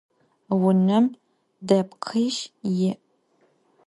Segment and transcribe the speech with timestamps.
[0.59, 1.05] Vunem
[1.67, 2.37] depkhiş
[2.77, 2.91] yi'.